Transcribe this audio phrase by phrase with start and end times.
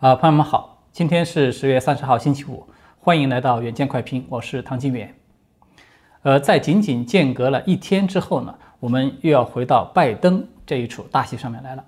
[0.00, 2.64] 啊，朋友们好，今天是十月三十号，星期五，
[3.00, 5.12] 欢迎来到远见快评，我是唐金远。
[6.22, 11.82] 呃，在仅仅间隔了一天之后呢，我们又要回到拜登这一出大戏上面来了。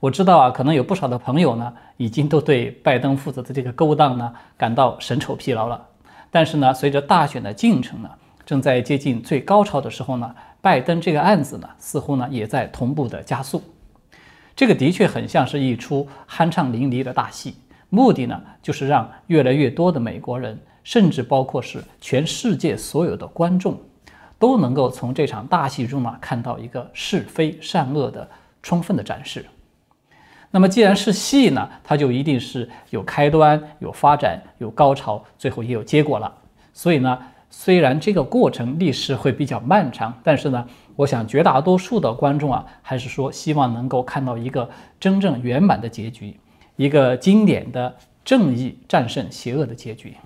[0.00, 5.86] 我知道啊，可能有不少的朋友呢，已经都对拜登负责的这个勾当呢感到审丑疲劳了。
[6.32, 8.10] 但是呢，随着大选的进程呢
[8.44, 13.62] 正在接近最高潮的时候呢，拜登这个案子呢似乎呢也在同步的加速。
[14.58, 17.54] 这个的确很像是一出酣畅淋漓的大戏，
[17.90, 23.78] 目的呢就是让越来越多的美国人，甚至包括是全世界所有的观众，
[24.36, 28.28] 都能够从这场大戏中呢看到一个是非善恶的
[28.60, 29.46] 充分的展示。
[30.50, 36.34] 那么既然是戏呢，它就一定是有开端、有发展、有高潮，最后也有结果了。
[36.72, 37.16] 所以呢，
[37.50, 40.66] 虽然这个过程历史会比较漫长，但是呢。
[40.98, 46.36] 我想，绝大多数的观众啊，还是说希望能够看到一个真正圆满的结局，
[46.74, 47.94] 一个经典的
[48.24, 50.16] 正义战胜邪恶的结局。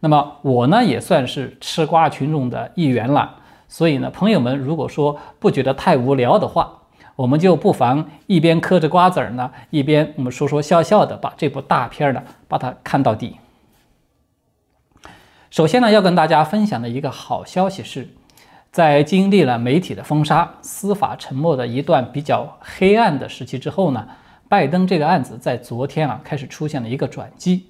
[0.00, 3.36] 那么我呢，也算是吃瓜群众的一员了。
[3.66, 6.70] 所以呢，朋友们如果说不觉得太无聊的话，
[7.16, 13.38] 我们就不妨一边嗑着瓜子儿呢，一边我们说说笑笑的，把这部大片呢，把它看到底。
[15.50, 18.08] 首先呢，要跟大家分享的一个好消息是。
[18.70, 24.06] 在经历了媒体的封杀、司法沉默的一段比较黑暗的时期之后呢，
[24.46, 27.64] 拜登这个案子在昨天啊开始出现了一个转机，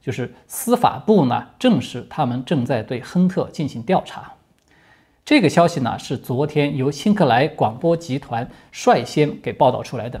[0.00, 4.32] 就是司法部呢证实他们正在对亨特进行调查。
[5.22, 10.18] 这个消息呢是昨天由辛克莱广播集团率先给报道出来的。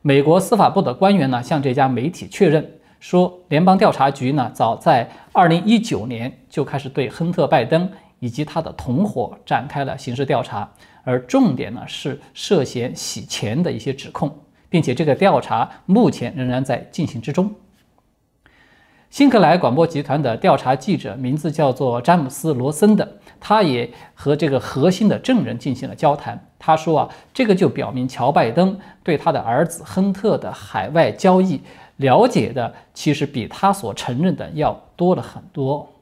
[0.00, 7.90] 美国司法部的官员呢向这家媒体确认说，联邦调查局呢早在2019年就开始对亨特·拜登。
[8.20, 10.68] 以及他的同伙展开了刑事调查，
[11.04, 14.28] 而重点呢是涉嫌洗钱的一些指控，
[14.68, 17.54] 并且这个调查目前仍然在进行之中。
[19.08, 23.08] 辛克莱广播集团的调查记者名字叫做詹姆斯·罗森的，
[23.38, 26.48] 他也和这个核心的证人进行了交谈。
[26.58, 31.60] 他说啊，这个就表明乔·拜登对他的儿子亨特的海外交易
[31.98, 35.92] 了解的，其实比他所承认的要多了很多。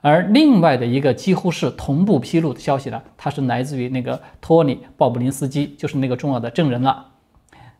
[0.00, 7.06] 而另外的一个几乎是同步披露的消息呢，它是来自于那个托尼·鲍布林斯基，就是那个重要的证人了。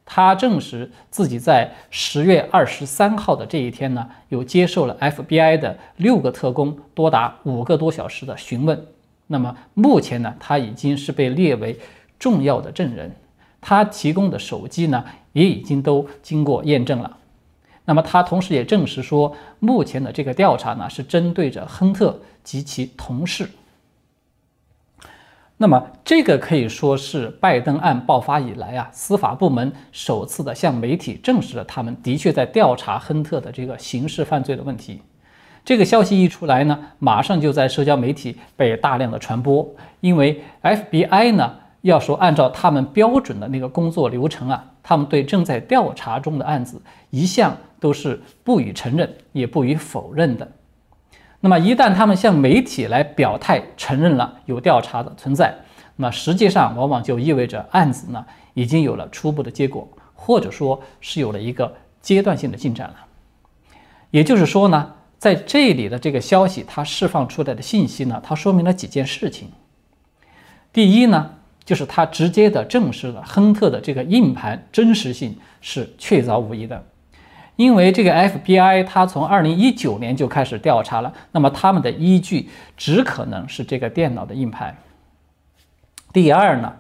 [0.05, 8.87] 他证实自己在十月二十三号的这一天呢，有接受了 FBI 的六个特工多达五个多小时的询问。
[9.27, 11.79] 那么目前呢，他已经是被列为
[12.19, 13.15] 重要的证人，
[13.61, 15.05] 他提供的手机呢，
[15.37, 17.19] 也已经都经过验证了。
[17.85, 23.47] 那么他同时也证实说，目前的这个调查呢是针对着亨特及其同事。
[25.59, 35.03] 那么这个可以说是拜登案爆发以来啊，司法部门首次的向媒体证实了他们的确在调查亨特的这个刑事犯罪的问题。
[35.65, 39.69] 这个消息一出来呢，马上就在社交媒体被大量的传播，
[40.01, 46.81] 因为 FBI 呢要说按照他们标准的那个工作流程啊，他们对正在调查中的案子
[47.11, 47.57] 一向。
[47.79, 50.51] 都是不予承认，也不予否认的。
[51.41, 55.55] 那么，一旦他们向媒体来表态承认了有调查的存在，
[55.97, 62.97] 那么实际上往往就意味着案子呢已经有了初步的结果，或者说是有了一个阶段性的进展了。
[64.11, 69.51] 也就是说呢，在这里的这个消息它释放出来的信息呢，它说明了几件事情。
[70.73, 71.33] 第一呢，
[71.67, 76.83] 就是它直接的证实了亨特的这个硬盘真实性是确凿无疑的。
[77.57, 84.77] 因为这个 FBI，它从二零一九年就开始调查了，那么他们的依据只可能是这个电脑的硬盘。
[86.13, 86.73] 第二呢，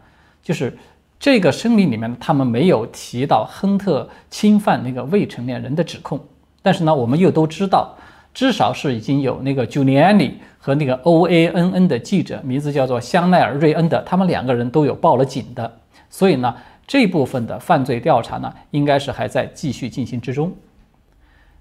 [0.42, 0.76] 就是
[1.18, 6.20] 这个声明里面他们没有提到亨特侵犯那个未成年人的指控，
[6.60, 7.96] 但是呢，我们又都知道，
[8.36, 15.78] 至少是已经有那个 Giuliani 和那个 OANN 的记者，名字叫做香奈儿·瑞恩的，他们两个人都有报了警的，
[16.10, 16.54] 所以呢，
[16.86, 20.54] 这部分的犯罪调查呢，应该是还在继续进行之中。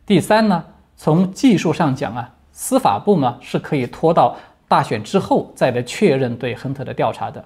[0.06, 0.66] 第三呢，
[0.98, 4.36] 从技术上讲啊，司法部呢是可以拖到
[4.68, 7.42] 大选之后再来确认对亨特的调查的，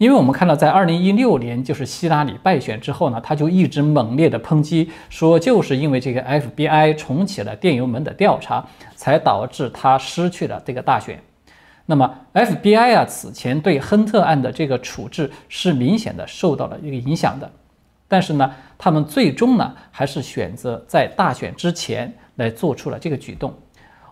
[0.00, 8.66] 因为我们看到在二零一六年就是希拉里败选之后呢，他就一直猛烈的抨击说，就是因为这个 FBI 重启了电邮门的调查，
[8.96, 11.22] 才导致他失去了这个大选。
[11.84, 17.50] 那么 FBI 啊，此前对亨特案的这个处置是明显的受到了一个影响的。
[18.08, 23.52] 但是呢，他们最终呢，还是选择在大选之前来做出了这个举动。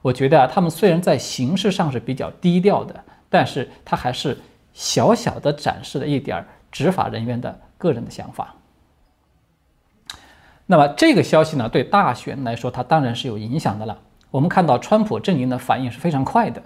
[0.03, 2.95] 我觉得啊，他们虽然在形式上是比较低调的，
[3.31, 4.37] 但是他还是
[4.79, 8.55] 小小的展示了一点执法人员的个人的想法。
[10.67, 13.99] 那么这个消息呢，对大选来说，它当然是有影响的了。
[14.31, 16.63] 我们看到川普阵营的反应是非常快的。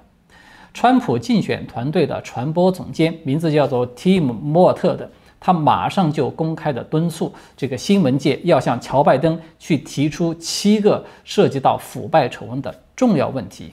[0.74, 5.10] 川普竞选团队的传播总监，名字叫做 Tim 莫特的，
[5.40, 13.72] 他马上就公开的敦促这个新闻界要向乔拜登去提出七个涉及到腐败丑闻的重要问题。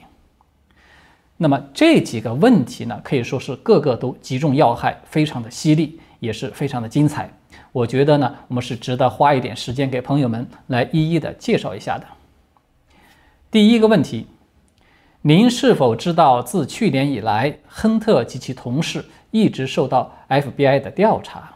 [1.42, 7.32] 那么这几个问题呢，可以说是个个都击中要害，非常的犀利，也是非常的精彩。
[7.72, 12.06] 我觉得呢，我们是值得花一点时间给朋友们来一一的介绍一下的。
[13.50, 14.26] 第一个问题，
[15.22, 21.54] 您是否知道自去年以来，亨特及其同事一直受到 FBI 的调查？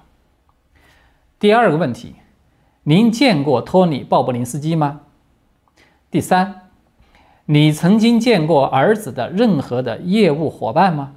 [1.38, 2.14] 第二个问题，
[2.84, 5.02] 您见过托尼·鲍勃林斯基吗？
[6.10, 6.63] 第三，
[7.46, 11.14] 你曾经见过儿子的任何的业务伙伴吗？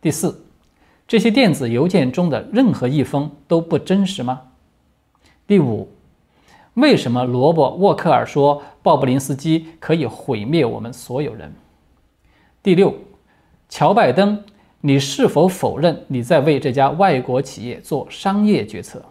[0.00, 0.42] 第四。
[1.08, 4.40] 这些电子邮件中的任何一封都不真实吗？
[5.46, 5.88] 第五，
[6.74, 11.54] 为什么罗伯·沃克尔说鲍布林斯基可以毁灭我们所有人？
[12.60, 12.92] 第六，
[13.68, 14.42] 乔拜登，
[14.80, 19.04] 你是否否认你在为这家外国企业做商业决策？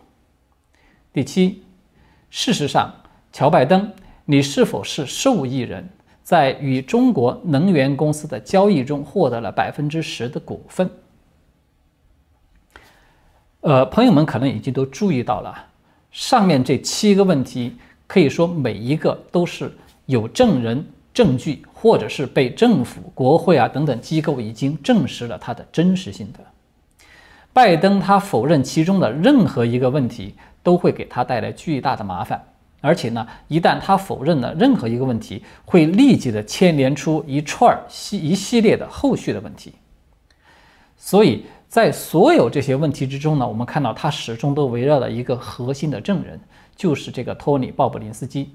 [1.14, 1.64] 第七，
[2.30, 2.94] 事实上，
[3.32, 3.94] 乔拜登，
[4.26, 5.88] 你是否是受益人，
[6.26, 10.90] 在与中国能源公司的交易中获得了百分之十的股份？
[13.62, 15.56] 呃，朋友们可能已经都注意到了，
[16.10, 17.76] 上面这七个问题，
[18.08, 19.72] 可以说每一个都是
[20.08, 20.84] 有证人、
[21.14, 26.40] 证据，或者是被政府、国会啊等等机构已经证实了它的真实性的。
[27.54, 30.34] 拜登他否认其中的任何一个问题，
[30.64, 32.44] 都会给他带来巨大的麻烦，
[32.86, 39.74] 而且呢，一旦他否认了任何一个问题，会立即的牵连出一串系一系列的后续的问题，
[40.96, 41.46] 所以。
[41.68, 46.40] 在所有这些问题之中呢，我们看到他始终都围绕着一个核心的证人，
[46.74, 48.50] 就是这个托尼·鲍布林斯基。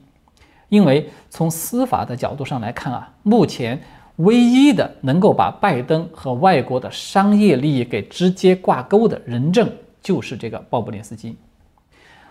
[0.71, 3.79] 因为从司法的角度上来看啊，目前
[4.17, 11.37] 唯一的能够把拜登和外国的商业利益给直接挂钩的人证，就是这个鲍布林斯基。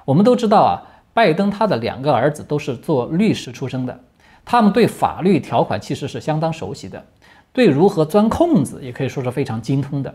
[0.06, 0.82] 我们都知道啊，
[1.14, 4.00] 拜登他的两个儿子都是做律师出身的，
[4.46, 7.04] 他们对法律条款其实是相当熟悉的，
[7.52, 10.14] 对如何钻空子也可以说是非常精通的。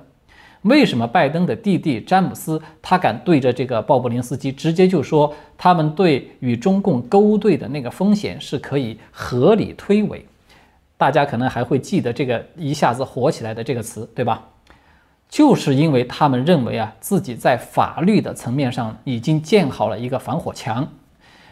[0.63, 10.23] 为什么拜登的弟弟詹姆斯他敢对着这个鲍勃林斯基直接就说他们对与中共勾兑的那个风险是可以合理推诿？
[10.97, 14.43] 大家可能还会记得这个一下子火起来的这个词，对吧？
[15.35, 20.87] 就是因为他们认为啊自己在法律的层面上已经建好了一个防火墙，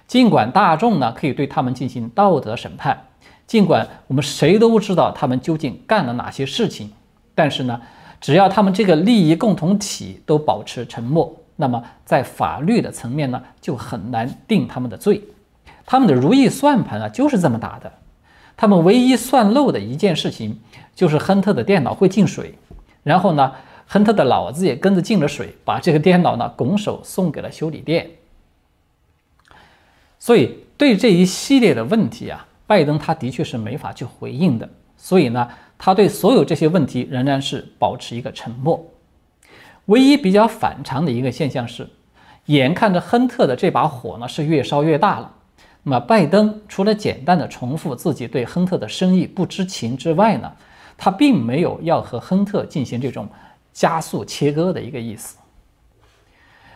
[0.06, 3.06] 尽管大众呢可以对他们进行道德审判，
[3.44, 6.92] 尽管我们谁都不知道他们究竟干了哪些事情，
[7.34, 7.80] 但是呢。
[8.20, 15.20] 只要他们这个利益共同体都保持沉默，那么在法律的层面呢，就很难定他们的罪。
[15.84, 17.92] 他们的如意算盘啊，就是这么打的。
[18.56, 20.56] 他们唯一算漏的一件事情，
[20.94, 22.56] 就是亨特的电脑会进水，
[23.02, 23.50] 然后呢，
[23.86, 28.10] 亨特的脑子也跟着进了水，把这个电脑呢拱手送给了修理店。
[30.18, 34.68] 所以对这一系列的问题啊，拜登他的确是没法去回应的。
[34.96, 35.48] 所以呢。
[35.84, 38.80] 他对所有这些问题仍然是保持一个沉默。
[39.86, 41.84] 唯一比较反常的一个现象是，
[42.46, 45.34] 眼看着亨特的这把火呢是越烧越大了。
[45.82, 50.52] 那么拜登除了简单的重复自己对亨特的生意不知情之外呢，
[50.96, 53.28] 他并没有要和亨特进行这种
[53.72, 55.38] 加速切割的一个意思。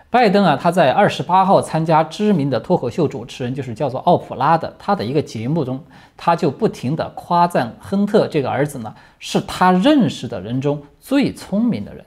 [0.09, 5.85] 拜登啊，他在二十八号参加知名的脱口秀主持人，就是叫做奥普拉的他的一个节目中，
[6.17, 12.05] 他就不停地夸赞亨特这个儿子呢，是他认识的人中最聪明的人。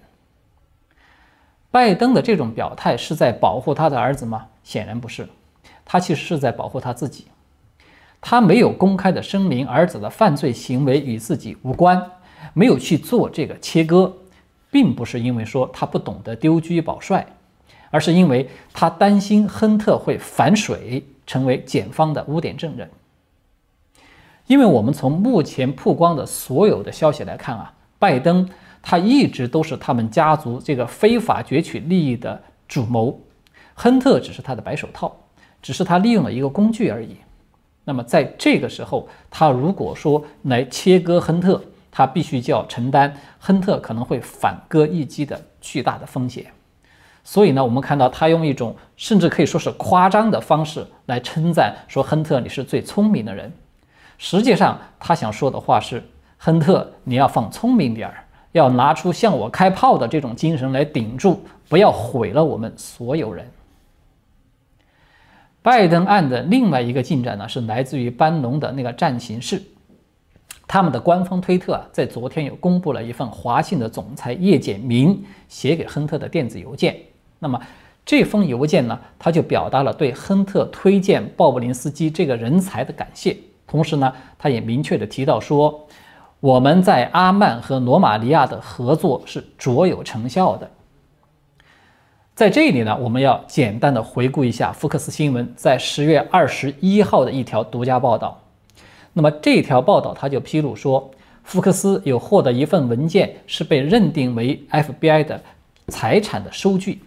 [1.70, 4.48] 拜登的这种表态是在保护他的儿子吗？
[4.64, 5.28] 显然不是，
[5.86, 7.28] 他其实是在保护他自己。
[8.22, 12.12] 他没有公开的声明儿子的犯罪行为与自己无关，
[12.54, 14.12] 没有去做这个切割，
[14.72, 17.26] 并不是因为说他不懂得丢车保帅。
[17.92, 22.88] 而是因为他担心亨特会反水，成为检方的污点证人。
[24.46, 28.48] 因为我们从目前曝光的所有的消息来看啊，拜登
[28.84, 33.20] 他一直都是他们家族这个非法攫取利益的主谋，
[33.74, 35.12] 亨特只是他的白手套，
[35.60, 37.18] 只是他利用了一个工具而已。
[37.86, 41.60] 那么在这个时候，他如果说来切割亨特，
[42.00, 46.46] 他必须就要承担亨特可能会反戈一击的巨大的风险。
[47.26, 53.52] 所以呢，我们看到他用一种甚至可以说是夸张的方式来称赞说：“亨特，你是最聪明的人。”
[54.18, 56.02] 实际上，他想说的话是
[56.40, 63.46] ：“亨特，你要放聪明点儿，要拿出向我开炮的这种精神来顶住，不要毁了我们所有人。”
[65.62, 69.62] 拜登案的另外一个进展呢，是来自于班农的那个战情室，
[70.68, 76.96] 他们的官方推特啊，在昨天又公布了一份华信的总裁叶简明写给亨特的电子邮件。
[77.40, 77.60] 那么
[78.06, 85.88] 这封邮件呢，他就表达了对亨特推荐鲍布林斯基这个人才的感谢，同时呢，他也明确的提到说，
[86.40, 90.70] 我们在阿曼和罗马尼亚的合作是卓有成效的。
[92.36, 98.40] 在这里呢，我们要简单的回顾一下福克斯新闻在十月二十一号的一条独家报道。
[99.14, 101.12] 那么这条报道它就披露说，
[101.44, 105.42] 福克斯有获得一份文件，是被认定为 FBI 的
[105.88, 107.02] 财产的收据。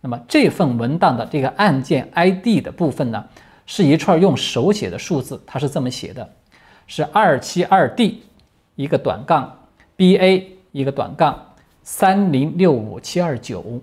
[0.00, 3.24] 那么这份文档的这个案件 ID 的部分呢，
[3.66, 6.28] 是一串用手写的数字，它是这么写的：
[6.86, 8.22] 是二七二 D
[8.76, 9.58] 一个短杠
[9.96, 13.80] BA 一个短杠三零六五七二九。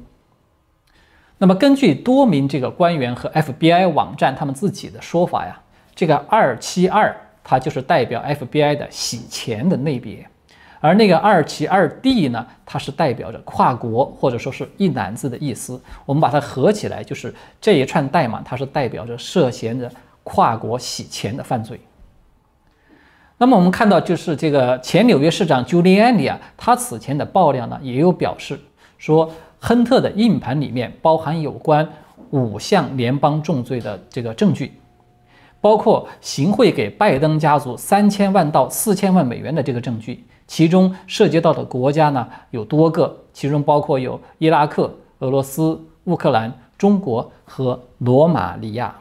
[1.38, 5.60] 那么根据多名这个官员和 FBI 网站他们自己的说法呀，
[5.94, 7.13] 这个二七二
[7.46, 10.28] 它就是代表 FBI 的洗钱的类别。
[10.82, 15.82] 而那个二七二 D 呢，它是代表着跨国或者说是一揽子的意思。
[16.06, 19.90] 我们把它合起来，就是这一串代码，它是代表着涉嫌的
[20.24, 21.80] 跨国洗钱的犯罪。
[23.38, 28.60] 那么我们看到，就是这个前纽约市长 Giuliani 啊，他此前的爆料呢，也有表示
[28.98, 31.88] 说，亨特的硬盘里面包含有关
[32.30, 34.72] 五项联邦重罪的这个证据，
[35.66, 40.24] 包括行贿给拜登家族三千万到四千万美元的这个证据。
[40.46, 48.94] 其中涉及到的国家呢有多个，其中包括有伊拉克、俄罗斯、乌克兰、中国和罗马尼亚。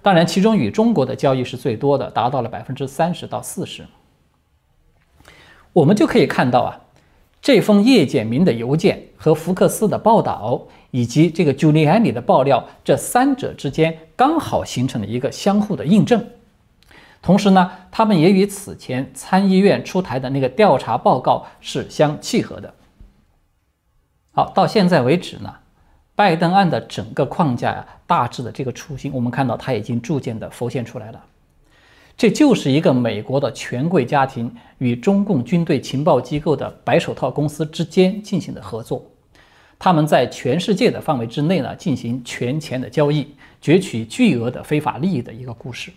[0.00, 3.84] 当然，其中与中国的交易是最多的，达到了百分之三十到四十。
[5.72, 6.78] 我们就可以看到啊，
[7.42, 16.24] 这封叶简明的邮件和福克斯的报道，以及这个 Giuliani 的爆料，这三者之间刚好形成了一个相互的印证。
[17.22, 22.74] 同时呢，他们也与此前参议院出台的那个调查报告是相契合的。
[24.32, 25.54] 好，到现在为止呢，
[26.14, 31.24] 拜登案的整个框架呀，大致的这个雏形，我们看到它已经逐渐的浮现出来了。
[32.20, 39.02] 这就是一个美国的权贵家庭与中共军队情报机构的白手套公司之间进行的合作，
[39.78, 43.26] 他们在全世界的范围之内呢，进行权钱的交易，
[43.62, 45.90] 攫取巨额的非法利益的一个故事。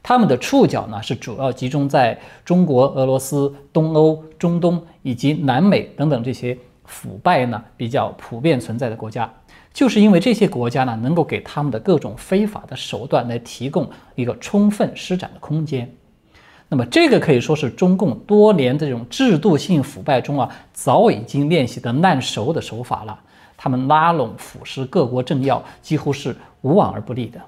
[0.00, 9.28] 他们的触角呢，是主要集中在中国、俄罗斯、东欧、中东以及南美等等这些腐败呢比较普遍存在的国家。
[9.72, 15.90] 就是因为这些国家呢，能够给他们的各种非法的手段来提供一个充分施展的空间。
[16.68, 23.18] 那么，这个可以说是中共多年这种制度性腐败中啊，早已经练习的烂熟的手法了。
[23.56, 27.40] 他们拉拢腐蚀各国政要，几乎是无往而不利的。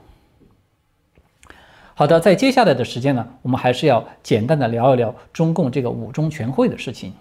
[1.95, 7.13] 好的，在接下来的时间呢，我们还是要简单的聊一聊中共这个五中全会的事情。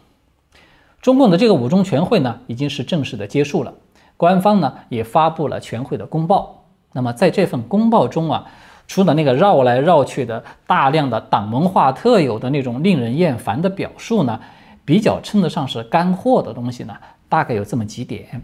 [1.01, 3.74] 中共的这个五中全会呢，已经是正式的结束了，
[4.21, 6.65] 官方呢也发布了全会的公报。
[6.93, 8.45] 那么在这份公报中啊，
[8.87, 14.39] 除了那个绕来绕去的大量的党文化特有的那种令人厌烦的表述呢，
[14.85, 16.95] 比较称得上是干货的东西呢，
[17.27, 18.43] 大概有这么几点。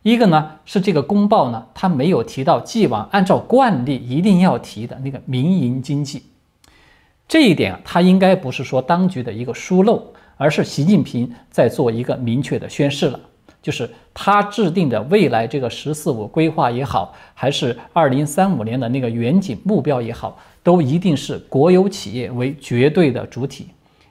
[0.00, 6.22] 一个呢是这个公报呢，它没有提到既往按照惯例一定要提的那个民营经济，
[7.28, 10.02] 这一点啊，它应该不是说当局的一个疏漏，
[10.38, 13.20] 而是习近平在做一个明确的宣示了，
[13.62, 23.68] 就是他制定的未来这个“十四五”规划也好，还是二零三五年的那个远景目标也好，都一定是国有企业为绝对的主体，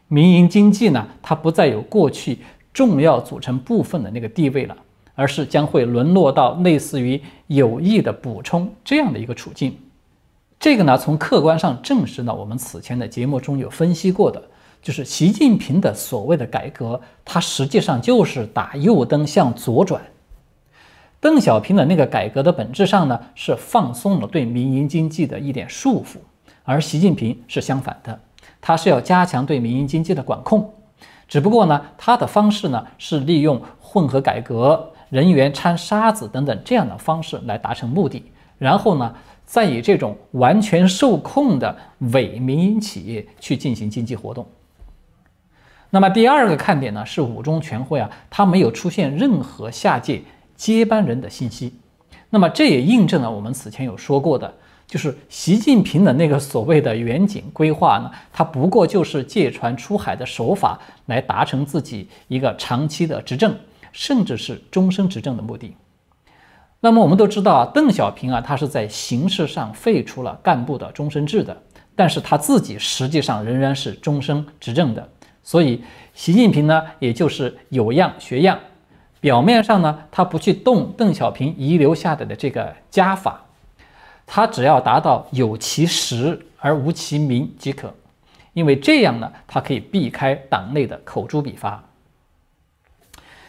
[0.07, 2.39] 民营经济呢，它不再有过去
[2.73, 4.75] 重要组成部分的那个地位了。
[5.13, 9.77] 而是将会沦落到类似于有意的补充这样的一个处境。
[10.57, 14.41] 这个呢，从客观上证实了我们此前的节目中有分析过的，
[14.81, 20.01] 就是习近平的所谓的改革，它实际上就是打右灯向左转。
[21.19, 26.17] 邓小平的那个改革的本质上呢，是放松了对民营经济的一点束缚，
[26.63, 28.19] 而习近平是相反的，
[28.59, 30.73] 他是要加强对民营经济的管控。
[31.27, 34.91] 只不过呢，他的方式呢，是利用混合改革。
[35.11, 38.23] 人员掺沙子等等这样的方式来达成目的，
[38.57, 39.13] 然后呢，
[39.45, 41.77] 再以这种完全受控的
[42.13, 44.47] 伪民营企业去进行经济活动。
[45.91, 50.23] 那么第二个看点呢，是五中全会啊，它没有出现任何下届
[50.55, 51.75] 接班人的信息。
[52.31, 54.51] 那么这也印证了我们此前有说过的，
[54.87, 63.55] 就是习近平的那个所谓的远景规划呢，它不过就是借船出海的手法来达成自己一个长期的执政。
[63.93, 65.75] 甚至是终身执政的目的。
[66.79, 71.61] 那么我们都知道啊，邓小平啊，他是在形式上废除了干部的终身制的，
[71.93, 75.09] 但是他自己实际上仍然是终身执政的。
[75.43, 75.83] 所以
[76.13, 78.59] 习近平呢，也就是有样学样，
[79.19, 83.43] 表面上呢，他不去动邓小平遗留下来的这个家法，
[84.25, 87.93] 他只要达到有其实而无其名即可，
[88.53, 91.83] 因为这样呢，他可以避开党内的口诛笔伐。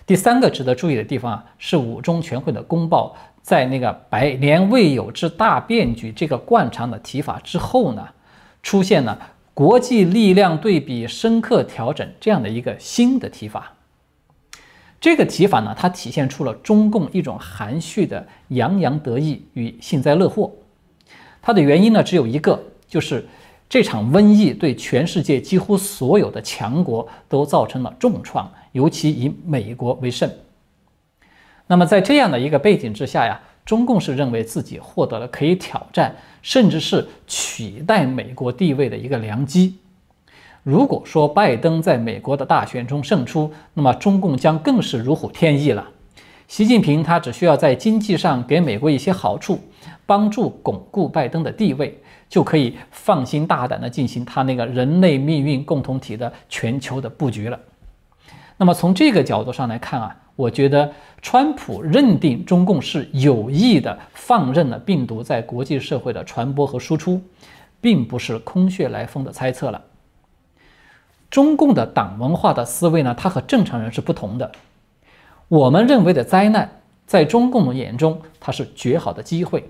[0.04, 8.08] 第三个值得注意的地方啊，是五中全会的公报在那个“百年未有之大变局”这个惯常的提法之后呢，
[8.62, 9.16] 出现了
[9.54, 13.74] 国际力量对比深刻调整这样的一个新的提法。
[15.00, 20.50] 这个提法呢，它体现出了中共一种含蓄的洋洋得意与幸灾乐祸。
[21.42, 23.26] 它的原因呢，只有一个，就是
[23.68, 28.50] 这场瘟疫对全世界几乎所有的强国都造成了重创。
[28.72, 30.34] 尤其以美国为甚。
[31.66, 39.78] 那么在这样的一个背景之下呀，中共是认为自己获得了可以挑战，甚至是取代美国地位的一个良机。
[40.62, 45.88] 如果说拜登在美国的大选中胜出，那么中共将更是如虎添翼了。
[46.48, 49.58] 习近平他只需要在经济上给美国一些好处，
[50.06, 57.58] 帮助巩固拜登的地位，就可以放心大胆地进行他那个人类命运共同体的全球的布局了。
[58.56, 67.20] 那么从这个角度上来看啊，我觉得川普认定中共是有意的放任了病毒在国际社会的传播和输出，
[67.80, 69.82] 并不是空穴来风的猜测了。
[71.30, 74.50] 中共的党文化的思维呢，它和正常人是不同的。
[75.48, 79.64] 我们认为的灾难，在中共的眼中，它是绝好的机会。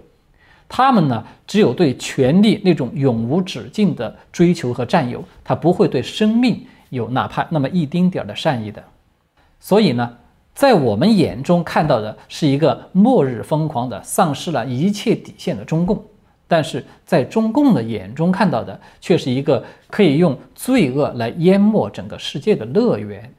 [0.69, 6.67] 他们呢，只有对权力那种永无止境的追求和占有，他不会对生命。
[6.89, 8.85] 有哪怕那么一丁点儿的善意的，
[9.59, 10.19] 所以呢，
[10.55, 16.05] 在我们眼中看到的是一个末日疯狂的、丧失了一切底线的中共，
[16.47, 23.33] 但是在中共的眼中看到的却是一个可以用罪恶来淹没整个世界的乐园。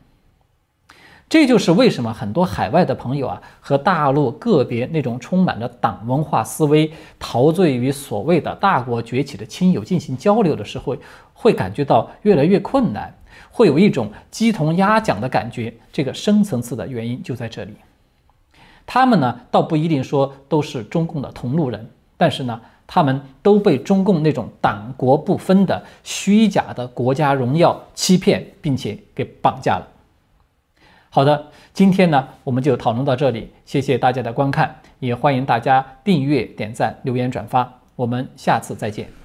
[1.30, 10.96] 这就是为什么很多海外的朋友啊，和大陆个别那种充满着党文化思维、陶醉于所谓的大国崛起的亲友进行交流的时候，
[11.34, 13.12] 会感觉到越来越困难。
[13.56, 17.74] 会有一种鸡同鸭讲的感觉，这个深层次的原因就在这里。
[18.84, 21.88] 他们呢，倒不一定说都是中共的同路人，
[22.18, 29.88] 但是呢，他们都被中共那种党国不分的虚假的国家荣耀欺骗，并且给绑架了。
[31.12, 39.23] 好的，今天呢，我们就讨论到这里，谢谢大家的观看，也欢迎大家订阅、点赞、留言、转发，我们下次再见。